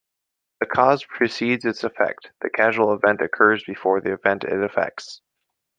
[0.61, 5.21] A cause precedes its effect: the causal event occurs before the event it affects.